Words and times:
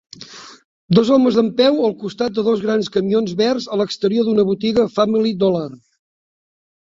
Dos 0.97 1.09
homes 1.15 1.35
dempeus 1.39 1.81
al 1.89 1.91
costat 2.03 2.33
de 2.37 2.43
dos 2.47 2.63
grans 2.63 2.89
camions 2.95 3.35
verds 3.43 3.69
a 3.75 3.79
l'exterior 3.81 4.27
d'una 4.29 4.45
botiga 4.47 4.87
Family 4.95 5.35
Dollar. 5.47 5.69